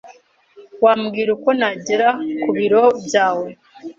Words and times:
Wambwira 0.83 1.29
uko 1.37 1.49
nagera 1.59 2.09
ku 2.41 2.49
biro 2.57 2.83
byawe? 3.05 3.47